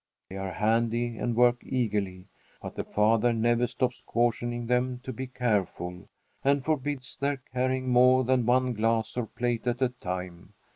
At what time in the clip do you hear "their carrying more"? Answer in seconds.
7.21-8.23